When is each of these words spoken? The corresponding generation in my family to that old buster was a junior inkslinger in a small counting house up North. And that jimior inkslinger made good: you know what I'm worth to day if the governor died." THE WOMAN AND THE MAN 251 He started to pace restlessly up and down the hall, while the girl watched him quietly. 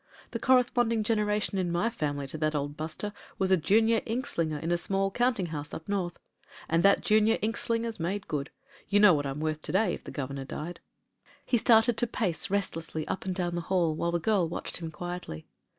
The 0.31 0.39
corresponding 0.39 1.03
generation 1.03 1.59
in 1.59 1.71
my 1.71 1.91
family 1.91 2.25
to 2.29 2.37
that 2.39 2.55
old 2.55 2.75
buster 2.75 3.13
was 3.37 3.51
a 3.51 3.55
junior 3.55 4.01
inkslinger 4.07 4.57
in 4.59 4.71
a 4.71 4.75
small 4.75 5.11
counting 5.11 5.45
house 5.53 5.75
up 5.75 5.87
North. 5.87 6.17
And 6.67 6.81
that 6.81 7.01
jimior 7.01 7.39
inkslinger 7.43 7.99
made 7.99 8.27
good: 8.27 8.49
you 8.89 8.99
know 8.99 9.13
what 9.13 9.27
I'm 9.27 9.39
worth 9.39 9.61
to 9.61 9.71
day 9.71 9.93
if 9.93 10.03
the 10.03 10.09
governor 10.09 10.43
died." 10.43 10.79
THE 10.79 10.81
WOMAN 10.81 11.01
AND 11.19 11.45
THE 11.45 11.53
MAN 11.53 11.53
251 11.53 11.53
He 11.53 11.57
started 11.59 11.97
to 11.97 12.07
pace 12.07 12.49
restlessly 12.49 13.07
up 13.07 13.25
and 13.25 13.35
down 13.35 13.53
the 13.53 13.61
hall, 13.69 13.93
while 13.93 14.09
the 14.11 14.19
girl 14.19 14.49
watched 14.49 14.77
him 14.77 14.89
quietly. 14.89 15.45